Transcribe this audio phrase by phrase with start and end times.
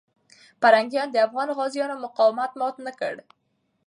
[0.61, 3.13] پرنګیان د افغان غازیانو مقاومت مات نه کړ.